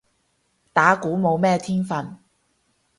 [0.73, 2.17] 打鼓冇咩天份